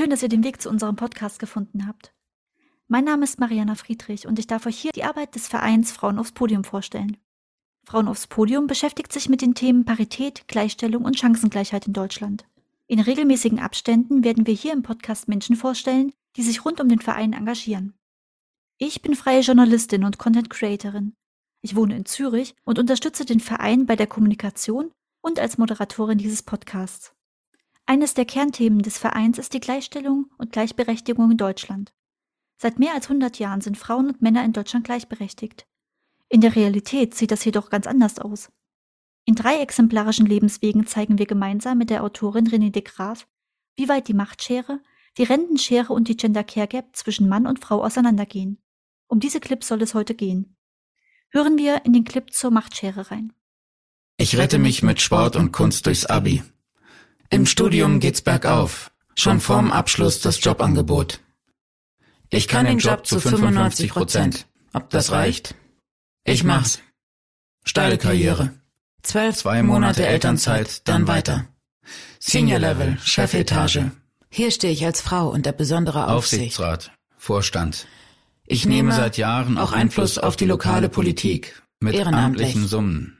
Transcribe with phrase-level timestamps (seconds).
[0.00, 2.14] Schön, dass ihr den Weg zu unserem Podcast gefunden habt.
[2.88, 6.18] Mein Name ist Mariana Friedrich und ich darf euch hier die Arbeit des Vereins Frauen
[6.18, 7.18] aufs Podium vorstellen.
[7.84, 12.46] Frauen aufs Podium beschäftigt sich mit den Themen Parität, Gleichstellung und Chancengleichheit in Deutschland.
[12.86, 17.00] In regelmäßigen Abständen werden wir hier im Podcast Menschen vorstellen, die sich rund um den
[17.00, 17.92] Verein engagieren.
[18.78, 21.12] Ich bin freie Journalistin und Content Creatorin.
[21.60, 26.42] Ich wohne in Zürich und unterstütze den Verein bei der Kommunikation und als Moderatorin dieses
[26.42, 27.12] Podcasts.
[27.90, 31.92] Eines der Kernthemen des Vereins ist die Gleichstellung und Gleichberechtigung in Deutschland.
[32.56, 35.66] Seit mehr als 100 Jahren sind Frauen und Männer in Deutschland gleichberechtigt.
[36.28, 38.52] In der Realität sieht das jedoch ganz anders aus.
[39.24, 43.26] In drei exemplarischen Lebenswegen zeigen wir gemeinsam mit der Autorin René de Graaf,
[43.74, 44.80] wie weit die Machtschere,
[45.18, 48.62] die Rentenschere und die Gender Care Gap zwischen Mann und Frau auseinandergehen.
[49.08, 50.54] Um diese Clips soll es heute gehen.
[51.30, 53.32] Hören wir in den Clip zur Machtschere rein.
[54.16, 56.44] Ich rette mich mit Sport und Kunst durchs Abi.
[57.30, 58.90] Im Studium geht's bergauf.
[59.14, 61.20] Schon vorm Abschluss das Jobangebot.
[62.28, 64.46] Ich kann den Job zu 95 Prozent.
[64.72, 65.54] Ob das reicht?
[66.24, 66.80] Ich mach's.
[67.64, 68.54] Steile Karriere.
[69.02, 71.46] Zwölf, zwei Monate Elternzeit, dann weiter.
[72.18, 73.92] Senior Level, Chefetage.
[74.28, 76.42] Hier stehe ich als Frau unter besonderer Aufsicht.
[76.42, 77.86] Aufsichtsrat, Vorstand.
[78.46, 82.48] Ich nehme seit Jahren auch Einfluss auf die lokale Politik mit Ehrenamtlich.
[82.48, 83.18] amtlichen Summen.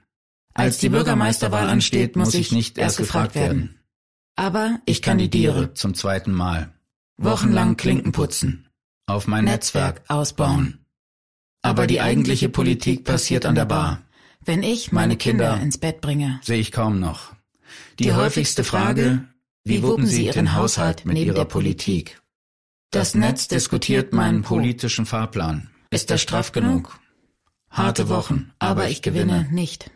[0.52, 3.79] Als die Bürgermeisterwahl ansteht, muss ich nicht erst gefragt werden.
[4.36, 6.72] Aber Ich kandidiere zum zweiten Mal.
[7.18, 8.68] Wochenlang Klinken putzen.
[9.06, 10.84] Auf mein Netzwerk ausbauen.
[11.62, 14.02] Aber die eigentliche Politik passiert an der Bar.
[14.46, 17.32] wenn ich meine Kinder ins Bett bringe, Sehe ich kaum noch.
[17.98, 19.24] Die häufigste Frage,
[19.64, 22.22] wie wuppen Sie Ihren Haushalt mit Ihrer Politik?
[22.90, 25.68] Das Netz diskutiert meinen politischen Fahrplan.
[25.90, 26.98] Ist er straff genug?
[27.70, 29.46] Harte Wochen, aber ich gewinne.
[29.52, 29.90] nicht.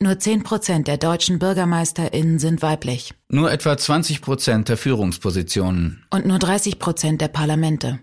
[0.00, 6.06] Nur 10 Prozent der deutschen BürgermeisterInnen sind weiblich Nur etwa 20 Prozent der Führungspositionen.
[6.10, 7.98] und nur 30 Prozent der Parlamente.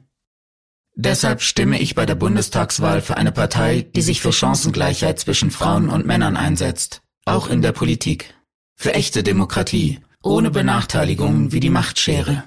[0.95, 5.89] Deshalb stimme ich bei der Bundestagswahl für eine Partei, die sich für Chancengleichheit zwischen Frauen
[5.89, 7.01] und Männern einsetzt.
[7.25, 8.33] Auch in der Politik.
[8.75, 10.01] Für echte Demokratie.
[10.21, 12.43] Ohne Benachteiligungen wie die Machtschere.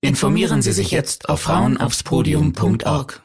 [0.00, 3.22] Informieren Sie sich jetzt auf frauenaufspodium.org.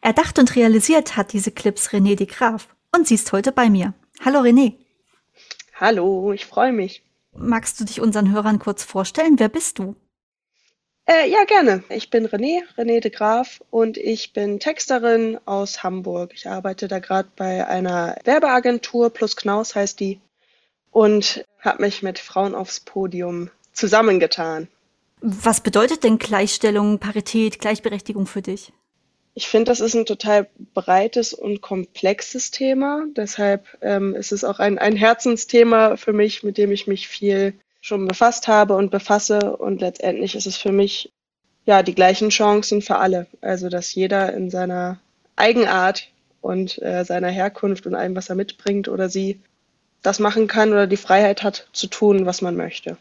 [0.00, 3.94] Erdacht und realisiert hat diese Clips René de Graaf und sie ist heute bei mir.
[4.24, 4.74] Hallo René.
[5.74, 7.02] Hallo, ich freue mich.
[7.34, 9.38] Magst du dich unseren Hörern kurz vorstellen?
[9.38, 9.96] Wer bist du?
[11.06, 11.82] Äh, ja, gerne.
[11.88, 16.32] Ich bin René, René de Graaf und ich bin Texterin aus Hamburg.
[16.34, 20.20] Ich arbeite da gerade bei einer Werbeagentur, Plus Knaus heißt die,
[20.92, 24.68] und habe mich mit Frauen aufs Podium zusammengetan.
[25.20, 28.72] Was bedeutet denn Gleichstellung, Parität, Gleichberechtigung für dich?
[29.34, 33.04] Ich finde, das ist ein total breites und komplexes Thema.
[33.16, 37.54] Deshalb ähm, ist es auch ein, ein Herzensthema für mich, mit dem ich mich viel
[37.80, 39.56] schon befasst habe und befasse.
[39.56, 41.10] Und letztendlich ist es für mich
[41.64, 43.26] ja die gleichen Chancen für alle.
[43.40, 45.00] Also dass jeder in seiner
[45.36, 46.08] Eigenart
[46.42, 49.40] und äh, seiner Herkunft und allem, was er mitbringt oder sie,
[50.02, 52.98] das machen kann oder die Freiheit hat zu tun, was man möchte.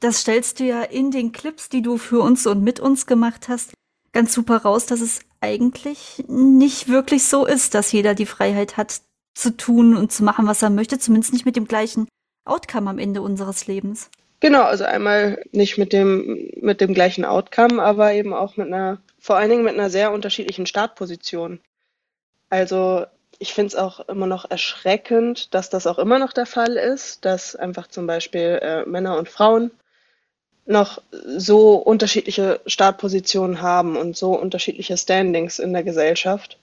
[0.00, 3.48] Das stellst du ja in den Clips, die du für uns und mit uns gemacht
[3.48, 3.72] hast,
[4.12, 9.00] ganz super raus, dass es eigentlich nicht wirklich so ist, dass jeder die Freiheit hat
[9.34, 12.08] zu tun und zu machen, was er möchte, zumindest nicht mit dem gleichen
[12.44, 14.10] Outcome am Ende unseres Lebens.
[14.40, 18.98] Genau, also einmal nicht mit dem, mit dem gleichen Outcome, aber eben auch mit einer,
[19.18, 21.60] vor allen Dingen mit einer sehr unterschiedlichen Startposition.
[22.48, 23.04] Also
[23.38, 27.24] ich finde es auch immer noch erschreckend, dass das auch immer noch der Fall ist,
[27.24, 29.70] dass einfach zum Beispiel äh, Männer und Frauen
[30.66, 31.02] noch
[31.36, 36.58] so unterschiedliche Startpositionen haben und so unterschiedliche Standings in der Gesellschaft.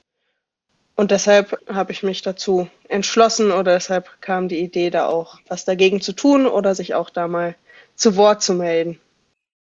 [0.95, 5.65] Und deshalb habe ich mich dazu entschlossen oder deshalb kam die Idee, da auch was
[5.65, 7.55] dagegen zu tun oder sich auch da mal
[7.95, 8.99] zu Wort zu melden.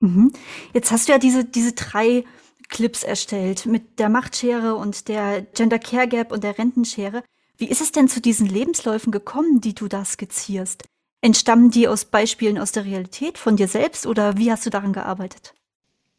[0.01, 0.33] Mhm.
[0.75, 2.25] Jetzt hast du ja diese, diese drei
[2.69, 7.23] Clips erstellt mit der Machtschere und der Gender Care Gap und der Rentenschere.
[7.57, 10.85] Wie ist es denn zu diesen Lebensläufen gekommen, die du da skizzierst?
[11.23, 14.93] Entstammen die aus Beispielen aus der Realität von dir selbst oder wie hast du daran
[14.93, 15.55] gearbeitet?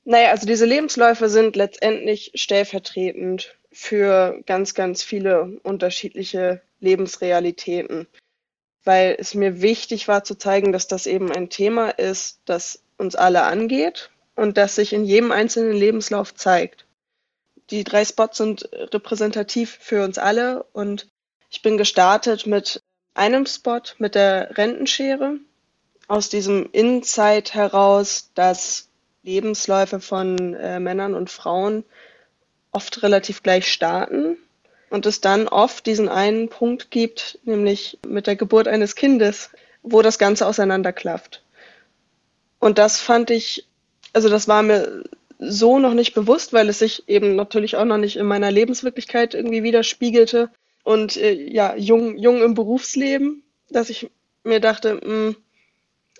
[0.05, 8.07] Naja, also diese Lebensläufe sind letztendlich stellvertretend für ganz, ganz viele unterschiedliche Lebensrealitäten,
[8.85, 13.15] weil es mir wichtig war zu zeigen, dass das eben ein Thema ist, das uns
[13.15, 16.85] alle angeht und das sich in jedem einzelnen Lebenslauf zeigt.
[17.71, 21.09] Die drei Spots sind repräsentativ für uns alle und
[21.49, 22.81] ich bin gestartet mit
[23.13, 25.37] einem Spot mit der Rentenschere
[26.07, 28.89] aus diesem Insight heraus, dass
[29.23, 31.83] Lebensläufe von äh, Männern und Frauen
[32.71, 34.37] oft relativ gleich starten
[34.89, 39.49] und es dann oft diesen einen Punkt gibt, nämlich mit der Geburt eines Kindes,
[39.81, 41.43] wo das Ganze auseinanderklafft.
[42.59, 43.67] Und das fand ich,
[44.13, 45.03] also das war mir
[45.39, 49.33] so noch nicht bewusst, weil es sich eben natürlich auch noch nicht in meiner Lebenswirklichkeit
[49.33, 50.49] irgendwie widerspiegelte.
[50.83, 54.11] Und äh, ja, jung, jung im Berufsleben, dass ich
[54.43, 55.35] mir dachte, mh, hm,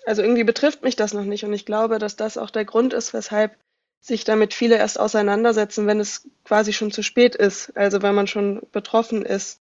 [0.06, 1.44] also irgendwie betrifft mich das noch nicht.
[1.44, 3.56] Und ich glaube, dass das auch der Grund ist, weshalb
[4.00, 8.26] sich damit viele erst auseinandersetzen, wenn es quasi schon zu spät ist, also wenn man
[8.26, 9.60] schon betroffen ist.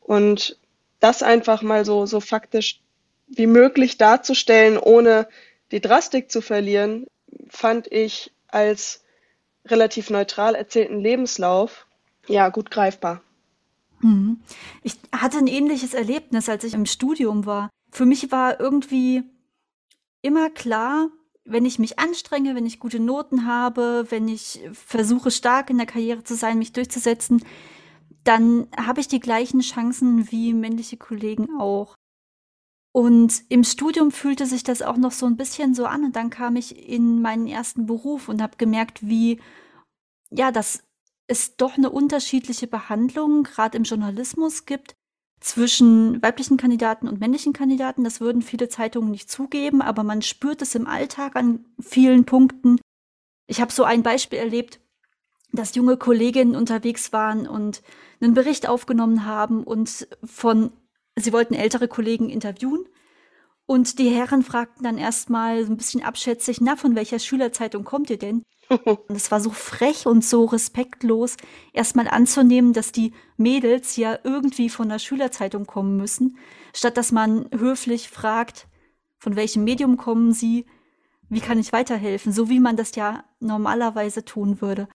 [0.00, 0.58] Und
[1.00, 2.80] das einfach mal so, so faktisch
[3.26, 5.28] wie möglich darzustellen, ohne
[5.72, 7.06] die Drastik zu verlieren,
[7.48, 9.02] fand ich als
[9.66, 11.86] relativ neutral erzählten Lebenslauf
[12.28, 13.22] ja gut greifbar.
[14.00, 14.40] Mhm.
[14.82, 17.70] Ich hatte ein ähnliches Erlebnis, als ich im Studium war.
[17.90, 19.22] Für mich war irgendwie
[20.22, 21.08] immer klar,
[21.44, 25.86] wenn ich mich anstrenge, wenn ich gute Noten habe, wenn ich versuche, stark in der
[25.86, 27.44] Karriere zu sein, mich durchzusetzen,
[28.24, 31.94] dann habe ich die gleichen Chancen wie männliche Kollegen auch.
[32.92, 36.04] Und im Studium fühlte sich das auch noch so ein bisschen so an.
[36.04, 39.40] Und dann kam ich in meinen ersten Beruf und habe gemerkt, wie,
[40.30, 40.82] ja, dass
[41.30, 44.96] es doch eine unterschiedliche Behandlung gerade im Journalismus gibt
[45.40, 48.04] zwischen weiblichen Kandidaten und männlichen Kandidaten.
[48.04, 52.78] Das würden viele Zeitungen nicht zugeben, aber man spürt es im Alltag an vielen Punkten.
[53.46, 54.80] Ich habe so ein Beispiel erlebt,
[55.52, 57.82] dass junge Kolleginnen unterwegs waren und
[58.20, 60.72] einen Bericht aufgenommen haben und von,
[61.16, 62.84] sie wollten ältere Kollegen interviewen.
[63.66, 68.10] Und die Herren fragten dann erstmal so ein bisschen abschätzig, na, von welcher Schülerzeitung kommt
[68.10, 68.42] ihr denn?
[68.70, 71.36] Und es war so frech und so respektlos,
[71.72, 76.38] erstmal anzunehmen, dass die Mädels ja irgendwie von der Schülerzeitung kommen müssen,
[76.72, 78.68] statt dass man höflich fragt,
[79.18, 80.66] von welchem Medium kommen sie,
[81.28, 84.88] wie kann ich weiterhelfen, so wie man das ja normalerweise tun würde.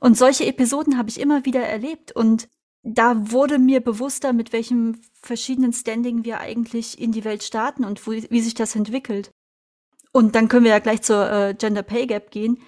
[0.00, 2.48] Und solche Episoden habe ich immer wieder erlebt und
[2.82, 8.06] da wurde mir bewusster, mit welchem verschiedenen Standing wir eigentlich in die Welt starten und
[8.06, 9.30] wo, wie sich das entwickelt.
[10.12, 12.58] Und dann können wir ja gleich zur äh, Gender Pay Gap gehen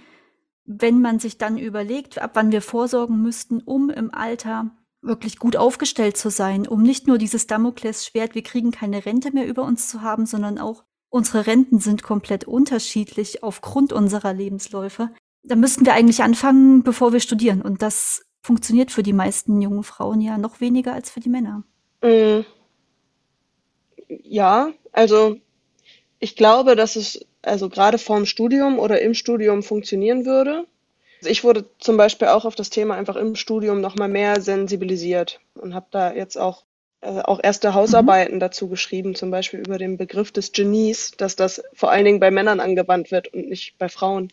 [0.66, 4.70] wenn man sich dann überlegt, ab wann wir vorsorgen müssten, um im Alter
[5.00, 9.46] wirklich gut aufgestellt zu sein, um nicht nur dieses Damoklesschwert, wir kriegen keine Rente mehr
[9.46, 15.10] über uns zu haben, sondern auch unsere Renten sind komplett unterschiedlich aufgrund unserer Lebensläufe.
[15.44, 17.62] Da müssten wir eigentlich anfangen, bevor wir studieren.
[17.62, 21.62] Und das funktioniert für die meisten jungen Frauen ja noch weniger als für die Männer.
[22.02, 22.40] Mm.
[24.08, 25.36] Ja, also
[26.18, 30.64] ich glaube, dass es also gerade vorm Studium oder im Studium funktionieren würde.
[31.22, 35.74] Ich wurde zum Beispiel auch auf das Thema einfach im Studium nochmal mehr sensibilisiert und
[35.74, 36.64] habe da jetzt auch,
[37.00, 38.40] äh, auch erste Hausarbeiten mhm.
[38.40, 42.30] dazu geschrieben, zum Beispiel über den Begriff des Genies, dass das vor allen Dingen bei
[42.30, 44.32] Männern angewandt wird und nicht bei Frauen.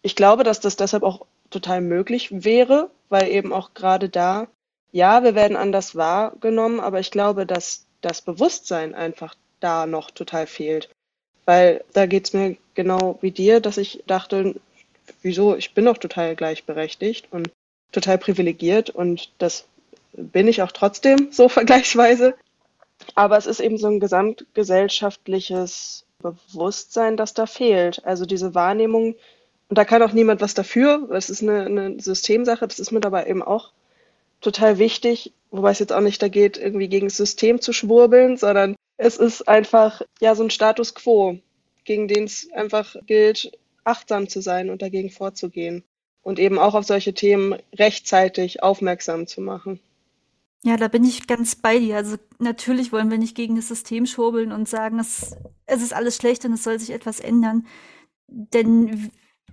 [0.00, 4.48] Ich glaube, dass das deshalb auch total möglich wäre, weil eben auch gerade da,
[4.90, 10.46] ja, wir werden anders wahrgenommen, aber ich glaube, dass das Bewusstsein einfach da noch total
[10.46, 10.88] fehlt.
[11.44, 14.54] Weil da geht's mir genau wie dir, dass ich dachte,
[15.22, 17.50] wieso, ich bin doch total gleichberechtigt und
[17.90, 19.66] total privilegiert und das
[20.12, 22.34] bin ich auch trotzdem so vergleichsweise.
[23.14, 28.04] Aber es ist eben so ein gesamtgesellschaftliches Bewusstsein, das da fehlt.
[28.04, 29.16] Also diese Wahrnehmung,
[29.68, 33.00] und da kann auch niemand was dafür, es ist eine, eine Systemsache, das ist mir
[33.00, 33.70] dabei eben auch
[34.40, 38.36] total wichtig, wobei es jetzt auch nicht da geht, irgendwie gegen das System zu schwurbeln,
[38.36, 41.38] sondern es ist einfach ja so ein Status quo,
[41.84, 45.82] gegen den es einfach gilt, achtsam zu sein und dagegen vorzugehen
[46.22, 49.80] und eben auch auf solche Themen rechtzeitig aufmerksam zu machen.
[50.62, 51.96] Ja, da bin ich ganz bei dir.
[51.96, 56.16] Also natürlich wollen wir nicht gegen das System schwurbeln und sagen, es, es ist alles
[56.16, 57.66] schlecht und es soll sich etwas ändern.
[58.28, 59.10] Denn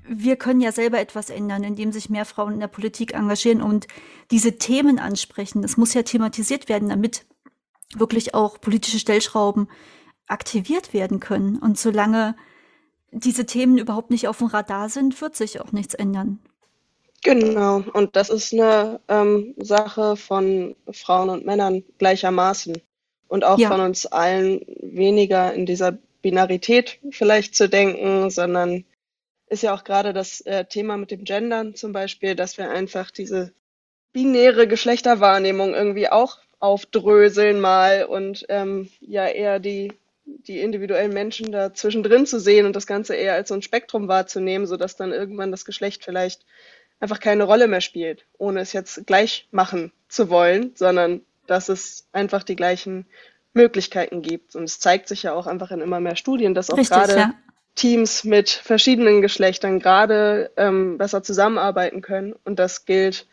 [0.07, 3.87] wir können ja selber etwas ändern, indem sich mehr Frauen in der Politik engagieren und
[4.29, 5.63] diese Themen ansprechen.
[5.63, 7.25] Es muss ja thematisiert werden, damit
[7.95, 9.69] wirklich auch politische Stellschrauben
[10.27, 11.57] aktiviert werden können.
[11.57, 12.35] Und solange
[13.11, 16.39] diese Themen überhaupt nicht auf dem Radar sind, wird sich auch nichts ändern.
[17.21, 22.81] Genau, und das ist eine ähm, Sache von Frauen und Männern gleichermaßen
[23.27, 23.67] und auch ja.
[23.69, 28.85] von uns allen weniger in dieser Binarität vielleicht zu denken, sondern
[29.47, 33.11] ist ja auch gerade das äh, Thema mit dem Gendern zum Beispiel, dass wir einfach
[33.11, 33.51] diese
[34.13, 39.93] binäre Geschlechterwahrnehmung irgendwie auch aufdröseln mal und ähm, ja eher die,
[40.25, 44.07] die individuellen Menschen da zwischendrin zu sehen und das Ganze eher als so ein Spektrum
[44.07, 46.45] wahrzunehmen, sodass dann irgendwann das Geschlecht vielleicht
[46.99, 52.07] einfach keine Rolle mehr spielt, ohne es jetzt gleich machen zu wollen, sondern dass es
[52.11, 53.05] einfach die gleichen
[53.53, 54.55] Möglichkeiten gibt.
[54.55, 57.33] Und es zeigt sich ja auch einfach in immer mehr Studien, dass auch gerade ja.
[57.75, 62.35] Teams mit verschiedenen Geschlechtern gerade ähm, besser zusammenarbeiten können.
[62.43, 63.27] Und das gilt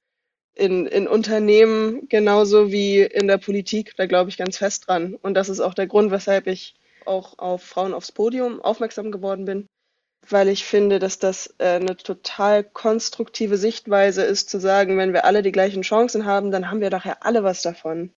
[0.57, 5.15] in, in Unternehmen genauso wie in der Politik, da glaube ich ganz fest dran.
[5.15, 9.45] Und das ist auch der Grund, weshalb ich auch auf Frauen aufs Podium aufmerksam geworden
[9.45, 9.69] bin,
[10.29, 15.25] weil ich finde, dass das äh, eine total konstruktive Sichtweise ist, zu sagen, wenn wir
[15.25, 18.11] alle die gleichen Chancen haben, dann haben wir ja alle was davon.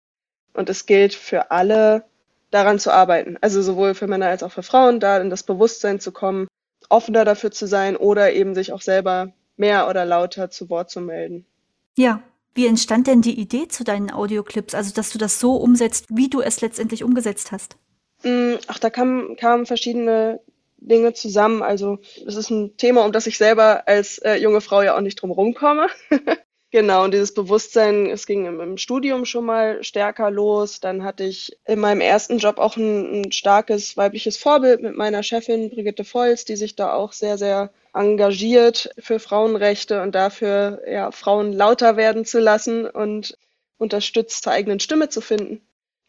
[0.54, 2.06] Und es gilt für alle,
[2.52, 3.38] daran zu arbeiten.
[3.42, 6.48] Also sowohl für Männer als auch für Frauen, da in das Bewusstsein zu kommen,
[6.90, 11.02] offener dafür zu sein oder eben sich auch selber mehr oder lauter zu Wort zu
[11.02, 11.46] melden.
[11.98, 12.22] Ja,
[12.54, 16.30] wie entstand denn die Idee zu deinen Audioclips, also dass du das so umsetzt, wie
[16.30, 17.76] du es letztendlich umgesetzt hast?
[18.24, 20.40] Mm, ach, da kamen, kamen verschiedene
[20.78, 21.64] Dinge zusammen.
[21.64, 25.02] Also es ist ein Thema, um das ich selber als äh, junge Frau ja auch
[25.02, 25.88] nicht drum rumkomme.
[26.70, 30.82] Genau, und dieses Bewusstsein, es ging im, im, Studium schon mal stärker los.
[30.82, 35.24] Dann hatte ich in meinem ersten Job auch ein, ein, starkes weibliches Vorbild mit meiner
[35.24, 41.12] Chefin Brigitte Volz, die sich da auch sehr, sehr engagiert für Frauenrechte und dafür, ja,
[41.12, 43.38] Frauen lauter werden zu lassen und
[43.78, 45.62] unterstützt, zur eigenen Stimme zu finden.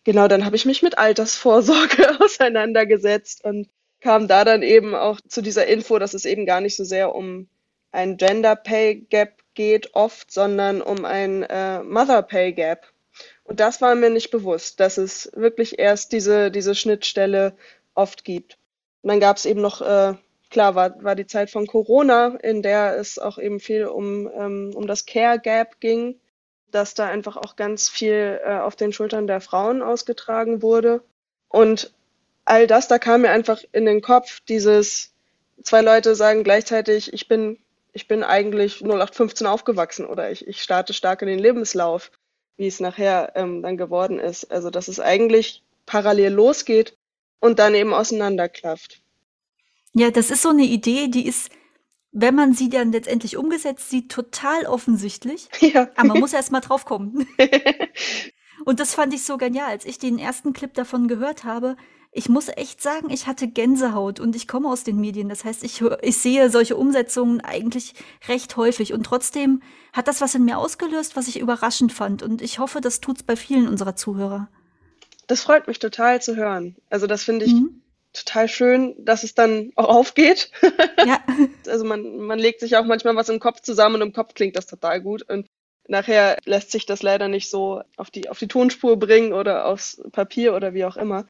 [0.05, 3.69] Genau, dann habe ich mich mit Altersvorsorge auseinandergesetzt und
[4.01, 7.15] kam da dann eben auch zu dieser Info, dass es eben gar nicht so sehr
[7.15, 7.49] um
[7.91, 12.87] ein Gender Pay Gap geht oft, sondern um ein äh, Mother Pay Gap.
[13.45, 17.57] Und das war mir nicht bewusst, dass es wirklich erst diese, diese Schnittstelle
[17.95, 18.59] oft gibt.
[19.03, 20.15] Und dann gab es eben noch, äh,
[20.51, 24.73] klar, war, war die Zeit von Corona, in der es auch eben viel um, ähm,
[24.75, 26.19] um das Care Gap ging,
[26.71, 31.03] dass da einfach auch ganz viel äh, auf den Schultern der Frauen ausgetragen wurde.
[31.49, 31.93] Und
[32.45, 35.13] all das, da kam mir einfach in den Kopf dieses,
[35.63, 37.59] zwei Leute sagen gleichzeitig, ich bin
[37.99, 42.13] ich bin eigentlich 0815 aufgewachsen oder ich, ich starte stark in den Lebenslauf,
[42.57, 44.53] wie es nachher ähm, dann geworden ist.
[44.53, 46.97] Also dass es eigentlich parallel losgeht
[47.41, 49.03] und dann eben auseinanderklafft.
[49.95, 51.51] Ja, das ist so eine Idee, die ist,
[52.13, 55.49] wenn man sie dann letztendlich umgesetzt sieht, total offensichtlich.
[55.61, 55.89] Ja.
[55.97, 57.27] Aber man muss erst mal drauf kommen.
[58.65, 59.71] und das fand ich so genial.
[59.71, 61.77] Als ich den ersten Clip davon gehört habe,
[62.11, 65.29] ich muss echt sagen, ich hatte Gänsehaut und ich komme aus den Medien.
[65.29, 67.95] Das heißt, ich, ich sehe solche Umsetzungen eigentlich
[68.29, 72.41] recht häufig und trotzdem hat das was in mir ausgelöst, was ich überraschend fand und
[72.41, 74.49] ich hoffe, das tut's bei vielen unserer Zuhörer.
[75.27, 76.77] Das freut mich total zu hören.
[76.89, 77.83] Also das finde ich mhm.
[78.13, 80.51] Total schön, dass es dann auch aufgeht.
[81.07, 81.21] Ja.
[81.69, 84.57] also man, man legt sich auch manchmal was im Kopf zusammen und im Kopf klingt
[84.57, 85.47] das total gut und
[85.87, 90.03] nachher lässt sich das leider nicht so auf die, auf die Tonspur bringen oder aufs
[90.11, 91.27] Papier oder wie auch immer.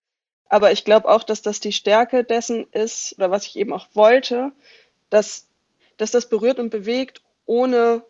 [0.49, 3.89] Aber ich glaube auch, dass das die Stärke dessen ist, oder was ich eben auch
[3.93, 4.53] wollte,
[5.11, 5.47] dass,
[5.99, 8.03] dass das berührt und bewegt, ohne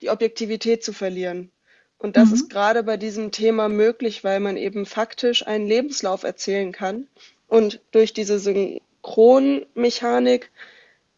[0.00, 1.52] die Objektivität zu verlieren.
[1.98, 2.34] Und das mhm.
[2.34, 7.06] ist gerade bei diesem Thema möglich, weil man eben faktisch einen Lebenslauf erzählen kann
[7.52, 10.50] und durch diese Synchronmechanik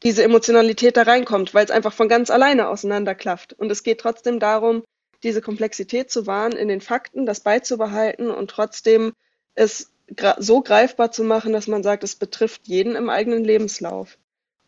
[0.02, 3.52] diese Emotionalität da reinkommt, weil es einfach von ganz alleine auseinanderklafft.
[3.52, 4.82] Und es geht trotzdem darum,
[5.22, 9.12] diese Komplexität zu wahren in den Fakten, das beizubehalten und trotzdem
[9.54, 9.92] es
[10.38, 14.18] so greifbar zu machen, dass man sagt, es betrifft jeden im eigenen Lebenslauf.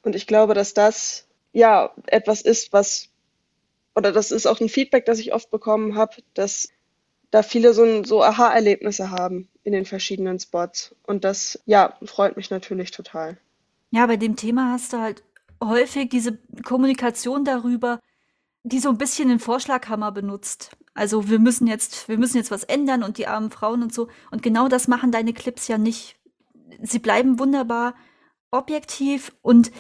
[0.03, 3.09] Und ich glaube, dass das ja etwas ist, was,
[3.97, 6.69] oder das ist auch ein Feedback, das ich oft bekommen habe, dass
[7.33, 10.95] da viele so, so Aha-Erlebnisse haben in den verschiedenen Spots.
[11.03, 13.37] Und das, ja, freut mich natürlich total.
[13.91, 15.25] Ja, bei dem Thema hast du halt
[15.63, 17.99] häufig diese Kommunikation darüber,
[18.63, 20.77] die so ein bisschen den Vorschlaghammer benutzt.
[20.95, 24.09] Also wir müssen jetzt, wir müssen jetzt was ändern und die armen Frauen und so.
[24.31, 26.17] Und genau das machen deine Clips ja nicht.
[26.81, 27.95] Sie bleiben wunderbar
[28.53, 29.73] objektiv und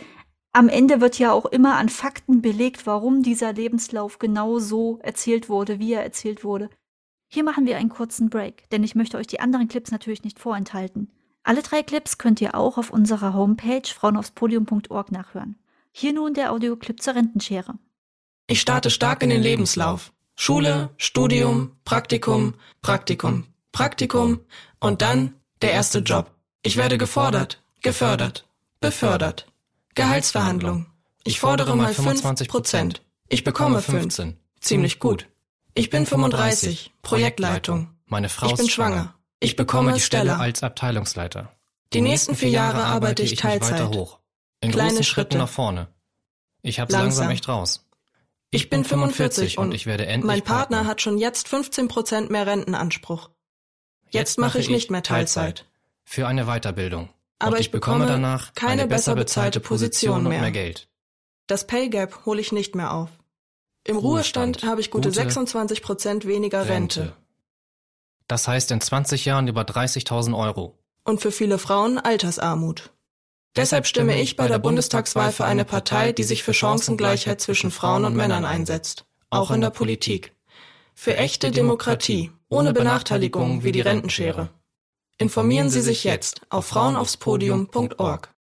[0.52, 5.48] am Ende wird ja auch immer an Fakten belegt, warum dieser Lebenslauf genau so erzählt
[5.48, 6.70] wurde, wie er erzählt wurde.
[7.28, 10.38] Hier machen wir einen kurzen Break, denn ich möchte euch die anderen Clips natürlich nicht
[10.38, 11.10] vorenthalten.
[11.42, 15.56] Alle drei Clips könnt ihr auch auf unserer Homepage frauenaufspodium.org nachhören.
[15.92, 17.74] Hier nun der Audioclip zur Rentenschere.
[18.48, 20.12] Ich starte stark in den Lebenslauf.
[20.34, 24.40] Schule, Studium, Praktikum, Praktikum, Praktikum
[24.80, 26.30] und dann der erste Job.
[26.62, 28.46] Ich werde gefordert, gefördert,
[28.80, 29.46] befördert.
[29.94, 30.86] Gehaltsverhandlung.
[31.24, 33.02] Ich fordere mal 5 Prozent.
[33.28, 34.36] Ich bekomme 15.
[34.60, 35.28] Ziemlich gut.
[35.76, 37.90] Ich bin 35, Projektleitung.
[38.06, 39.14] Meine Frau ich bin schwanger.
[39.40, 41.52] Ich bekomme die Stelle als Abteilungsleiter.
[41.92, 43.72] Die nächsten vier Jahre arbeite ich Teilzeit.
[43.72, 44.18] Weiter hoch.
[44.62, 45.88] In Kleine Schritte nach vorne.
[46.62, 47.86] Ich hab's langsam echt raus.
[48.50, 52.30] Ich bin 45 und ich werde endlich mein Partner, Partner hat schon jetzt 15 Prozent
[52.30, 53.28] mehr Rentenanspruch.
[54.08, 55.66] Jetzt mache ich nicht mehr Teilzeit.
[56.04, 57.10] Für eine Weiterbildung.
[57.38, 60.40] Aber ich bekomme danach keine besser bezahlte Position mehr.
[60.40, 60.88] mehr Geld.
[61.46, 63.10] Das Pay Gap hole ich nicht mehr auf.
[63.86, 67.00] Im Ruhestand, Ruhestand habe ich gute, gute 26 Prozent weniger Rente.
[67.00, 67.16] Rente.
[68.26, 70.76] Das heißt in 20 Jahren über 30.000 Euro.
[71.04, 72.92] Und für viele Frauen Altersarmut.
[73.54, 78.04] Deshalb stimme ich bei der Bundestagswahl für eine Partei, die sich für Chancengleichheit zwischen Frauen
[78.04, 80.34] und Männern einsetzt, auch in der Politik.
[80.94, 84.50] Für echte Demokratie, ohne Benachteiligung wie die Rentenschere.
[85.16, 88.34] Informieren Sie sich jetzt auf frauenaufspodium.org.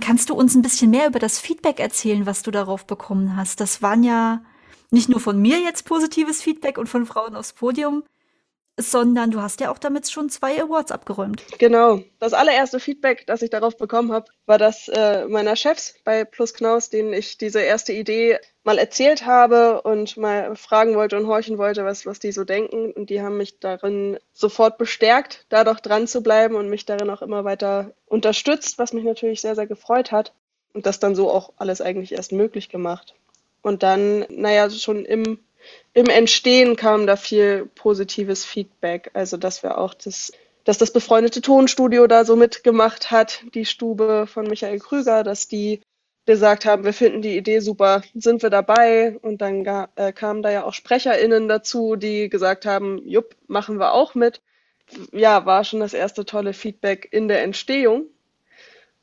[0.00, 3.60] Kannst du uns ein bisschen mehr über das Feedback erzählen, was du darauf bekommen hast?
[3.60, 4.42] Das waren ja
[4.92, 8.04] nicht nur von mir jetzt positives Feedback und von Frauen aufs Podium,
[8.78, 11.44] sondern du hast ja auch damit schon zwei Awards abgeräumt.
[11.58, 12.00] Genau.
[12.18, 16.54] Das allererste Feedback, das ich darauf bekommen habe, war das äh, meiner Chefs bei Plus
[16.54, 21.58] Knaus, denen ich diese erste Idee mal erzählt habe und mal fragen wollte und horchen
[21.58, 22.92] wollte, was, was die so denken.
[22.92, 27.10] Und die haben mich darin sofort bestärkt, da doch dran zu bleiben und mich darin
[27.10, 30.32] auch immer weiter unterstützt, was mich natürlich sehr, sehr gefreut hat.
[30.72, 33.14] Und das dann so auch alles eigentlich erst möglich gemacht.
[33.62, 35.38] Und dann, naja, schon im
[35.94, 39.10] im Entstehen kam da viel positives Feedback.
[39.14, 40.32] Also, dass wir auch das,
[40.64, 45.80] dass das befreundete Tonstudio da so mitgemacht hat, die Stube von Michael Krüger, dass die
[46.24, 49.18] gesagt haben, wir finden die Idee super, sind wir dabei?
[49.22, 49.66] Und dann
[49.96, 54.40] äh, kamen da ja auch SprecherInnen dazu, die gesagt haben, jupp, machen wir auch mit.
[55.12, 58.06] Ja, war schon das erste tolle Feedback in der Entstehung.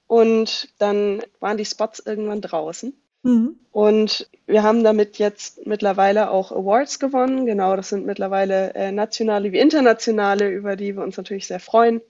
[0.07, 2.93] Und dann waren die Spots irgendwann draußen.
[3.23, 3.59] Mhm.
[3.71, 7.45] Und wir haben damit jetzt mittlerweile auch Awards gewonnen.
[7.45, 12.01] Genau, das sind mittlerweile äh, nationale wie internationale, über die wir uns natürlich sehr freuen.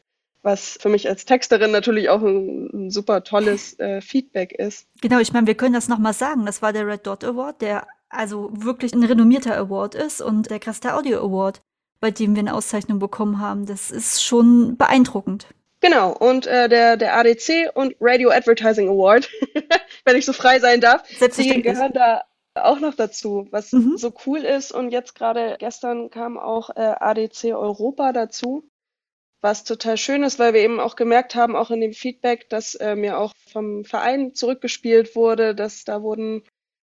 [0.42, 4.88] Was für mich als Texterin natürlich auch ein, ein super tolles äh, Feedback ist.
[5.01, 6.46] Genau, ich meine, wir können das nochmal sagen.
[6.46, 10.60] Das war der Red Dot Award, der also wirklich ein renommierter Award ist und der
[10.60, 11.62] Cresta Audio Award,
[12.00, 13.66] bei dem wir eine Auszeichnung bekommen haben.
[13.66, 15.48] Das ist schon beeindruckend.
[15.82, 19.30] Genau, und äh, der, der ADC und Radio Advertising Award,
[20.06, 21.04] wenn ich so frei sein darf,
[21.38, 22.24] die gehören da
[22.56, 23.98] auch noch dazu, was mhm.
[23.98, 24.72] so cool ist.
[24.72, 28.70] Und jetzt gerade gestern kam auch äh, ADC Europa dazu,
[29.42, 32.76] was total schön ist, weil wir eben auch gemerkt haben, auch in dem Feedback, dass
[32.76, 36.44] äh, mir auch vom Verein zurückgespielt wurde, dass da wurden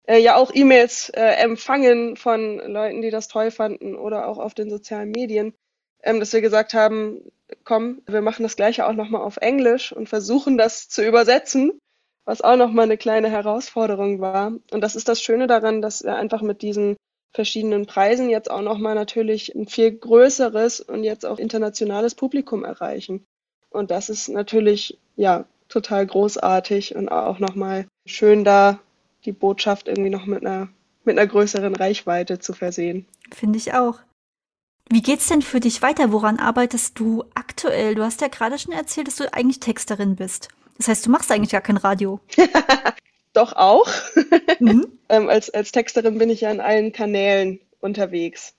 [0.09, 4.55] äh, ja auch E-Mails äh, empfangen von Leuten, die das toll fanden oder auch auf
[4.55, 5.55] den sozialen Medien,
[6.03, 7.21] ähm, dass wir gesagt haben,
[7.65, 11.79] komm, wir machen das gleiche auch nochmal auf Englisch und versuchen das zu übersetzen,
[12.25, 14.53] was auch nochmal eine kleine Herausforderung war.
[14.71, 16.97] Und das ist das Schöne daran, dass wir einfach mit diesen
[17.33, 23.25] verschiedenen Preisen jetzt auch nochmal natürlich ein viel größeres und jetzt auch internationales Publikum erreichen.
[23.71, 28.81] Und das ist natürlich, ja, total großartig und auch nochmal schön da
[29.25, 30.69] die Botschaft irgendwie noch mit einer,
[31.05, 33.07] mit einer größeren Reichweite zu versehen.
[33.33, 34.01] Finde ich auch.
[34.93, 36.11] Wie geht's denn für dich weiter?
[36.11, 37.95] Woran arbeitest du aktuell?
[37.95, 40.49] Du hast ja gerade schon erzählt, dass du eigentlich Texterin bist.
[40.79, 42.19] Das heißt, du machst eigentlich gar kein Radio.
[43.33, 43.89] Doch auch.
[44.59, 44.99] Mhm.
[45.09, 48.55] ähm, als, als Texterin bin ich ja in allen Kanälen unterwegs.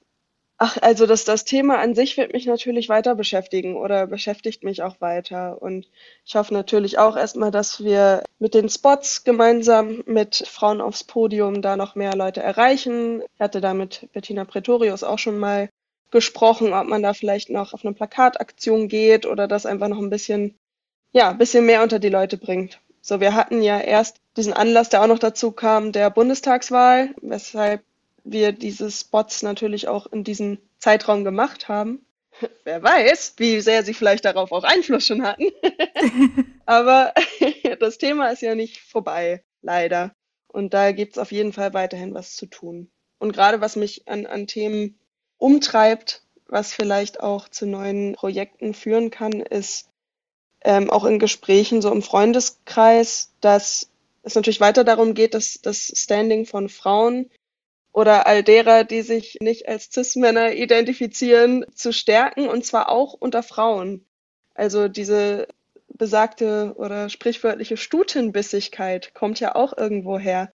[0.57, 4.83] Ach, also das, das Thema an sich wird mich natürlich weiter beschäftigen oder beschäftigt mich
[4.83, 5.61] auch weiter.
[5.61, 5.89] Und
[6.23, 11.61] ich hoffe natürlich auch erstmal, dass wir mit den Spots gemeinsam mit Frauen aufs Podium
[11.61, 13.21] da noch mehr Leute erreichen.
[13.21, 15.67] Ich hatte da mit Bettina Pretorius auch schon mal
[16.11, 20.09] gesprochen, ob man da vielleicht noch auf eine Plakataktion geht oder das einfach noch ein
[20.09, 20.57] bisschen,
[21.11, 22.79] ja, ein bisschen mehr unter die Leute bringt.
[23.01, 27.83] So, wir hatten ja erst diesen Anlass, der auch noch dazu kam, der Bundestagswahl, weshalb
[28.23, 32.05] wir diese Spots natürlich auch in diesem Zeitraum gemacht haben.
[32.63, 35.45] Wer weiß, wie sehr sie vielleicht darauf auch Einfluss schon hatten.
[36.65, 37.13] Aber
[37.79, 40.13] das Thema ist ja nicht vorbei, leider.
[40.47, 42.91] Und da gibt's auf jeden Fall weiterhin was zu tun.
[43.19, 44.99] Und gerade was mich an, an Themen
[45.41, 49.89] umtreibt, was vielleicht auch zu neuen Projekten führen kann, ist
[50.63, 53.89] ähm, auch in Gesprächen so im Freundeskreis, dass
[54.21, 57.29] es natürlich weiter darum geht, dass das Standing von Frauen
[57.91, 63.41] oder all derer, die sich nicht als Cis-Männer identifizieren, zu stärken und zwar auch unter
[63.41, 64.05] Frauen.
[64.53, 65.47] Also diese
[65.87, 70.51] besagte oder sprichwörtliche Stutenbissigkeit kommt ja auch irgendwo her.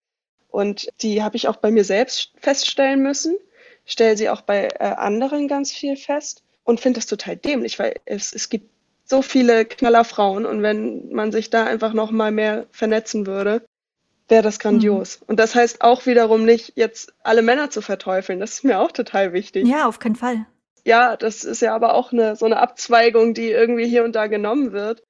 [0.50, 3.38] Und die habe ich auch bei mir selbst feststellen müssen
[3.86, 7.96] stelle sie auch bei äh, anderen ganz viel fest und finde das total dämlich, weil
[8.06, 8.70] es, es gibt
[9.06, 13.66] so viele Knallerfrauen und wenn man sich da einfach noch mal mehr vernetzen würde,
[14.30, 15.20] wäre das grandios.
[15.20, 15.26] Mhm.
[15.28, 18.40] Und das heißt auch wiederum nicht, jetzt alle Männer zu verteufeln.
[18.40, 19.68] Das ist mir auch total wichtig.
[19.68, 20.46] Ja, auf keinen Fall.
[20.86, 24.28] Ja, das ist ja aber auch eine, so eine Abzweigung, die irgendwie hier und da
[24.28, 25.04] genommen wird.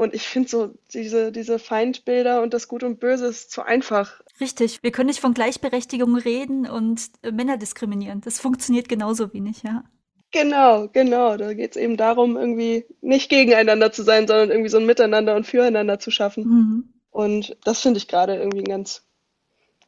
[0.00, 4.22] Und ich finde so diese, diese Feindbilder und das Gut und Böse ist zu einfach.
[4.40, 4.82] Richtig.
[4.82, 8.22] Wir können nicht von Gleichberechtigung reden und äh, Männer diskriminieren.
[8.22, 9.84] Das funktioniert genauso wenig, ja.
[10.30, 11.36] Genau, genau.
[11.36, 15.36] Da geht es eben darum, irgendwie nicht gegeneinander zu sein, sondern irgendwie so ein Miteinander
[15.36, 16.44] und Füreinander zu schaffen.
[16.44, 16.94] Mhm.
[17.10, 19.04] Und das finde ich gerade irgendwie ein ganz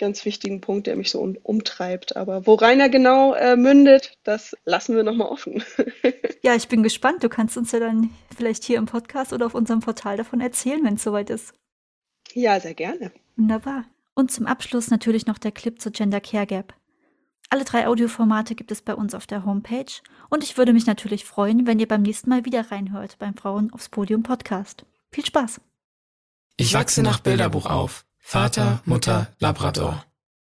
[0.02, 2.16] ganz wichtigen Punkt, der mich so um, umtreibt.
[2.16, 5.62] Aber wo Rainer genau äh, mündet, das lassen wir nochmal offen.
[6.42, 7.22] ja, ich bin gespannt.
[7.22, 10.84] Du kannst uns ja dann vielleicht hier im Podcast oder auf unserem Portal davon erzählen,
[10.84, 11.54] wenn es soweit ist.
[12.34, 13.12] Ja, sehr gerne.
[13.36, 13.84] Wunderbar.
[14.14, 16.74] Und zum Abschluss natürlich noch der Clip zur Gender Care Gap.
[17.48, 19.92] Alle drei Audioformate gibt es bei uns auf der Homepage
[20.30, 23.72] und ich würde mich natürlich freuen, wenn ihr beim nächsten Mal wieder reinhört beim Frauen
[23.72, 24.84] aufs Podium Podcast.
[25.12, 25.60] Viel Spaß!
[26.56, 28.04] Ich wachse nach Bilderbuch auf.
[28.22, 30.04] Vater, Mutter, Labrador.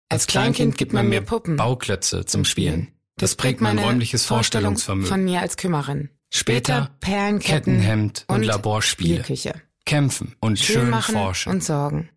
[0.07, 2.93] Als Kleinkind gibt man mir Puppen, Bauklötze zum Spielen.
[3.17, 5.09] Das prägt mein räumliches Vorstellungsvermögen.
[5.09, 6.09] Von mir als Kümmerin.
[6.29, 9.23] Später Perlenketten, Kettenhemd und, und Laborspiele.
[9.23, 9.61] Spielküche.
[9.85, 11.51] Kämpfen und schön forschen.
[11.51, 12.09] und sorgen.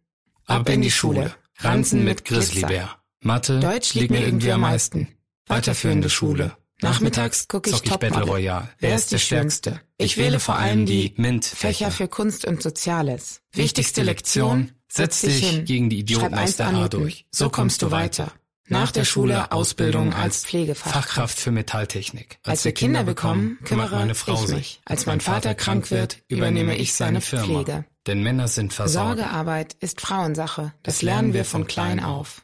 [0.45, 1.35] Ab in die Schule.
[1.59, 2.91] Ranzen mit Grizzlybär.
[3.21, 5.09] Mathe Deutsch liegt mir irgendwie am meisten.
[5.47, 6.57] Weiterführende Schule.
[6.83, 8.23] Nachmittags guck ich ich Battle.
[8.23, 8.69] Royale.
[8.79, 9.81] Wer ist der Stärkste?
[9.97, 11.91] Ich wähle vor allem die Fächer MINT-Fächer.
[11.91, 13.41] für Kunst und Soziales.
[13.53, 15.65] Wichtigste Lektion, setz dich hin.
[15.65, 17.27] gegen die Idioten Schreib aus der A durch.
[17.31, 18.33] So kommst du weiter.
[18.69, 21.07] Nach der Schule Ausbildung als Pflegefachkraft.
[21.09, 22.41] Fachkraft für Metalltechnik.
[22.43, 24.57] Als wir Kinder bekommen, kümmert kümmere meine Frau ich sich.
[24.57, 24.81] mich.
[24.85, 27.45] Als mein Vater krank wird, übernehme ich seine Firma.
[27.45, 27.85] Pflege.
[28.09, 29.23] Denn Männer sind Versorger.
[29.23, 30.73] Sorgearbeit ist Frauensache.
[30.83, 32.43] Das lernen wir von klein auf.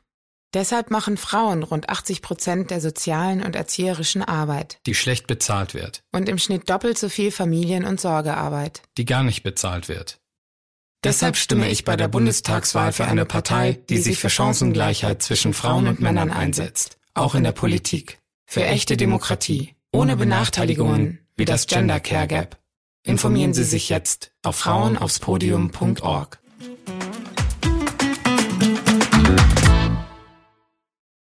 [0.55, 6.03] Deshalb machen Frauen rund 80 Prozent der sozialen und erzieherischen Arbeit die schlecht bezahlt wird,
[6.13, 8.83] und im Schnitt doppelt so viel Familien- und Sorgearbeit.
[8.99, 10.19] die gar nicht bezahlt wird.
[11.05, 15.89] Deshalb stimme ich bei der Bundestagswahl für eine Partei, die sich für Chancengleichheit zwischen Frauen
[15.89, 18.21] und Männern einsetzt, auch in der Politik.
[18.47, 22.59] Für echte Demokratie, ohne Benachteiligungen wie das Gender Care Gap.
[23.05, 26.42] Informieren Sie sich jetzt auf frauenaufspodium.org.